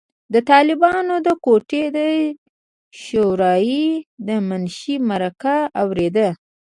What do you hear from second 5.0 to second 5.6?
مرکه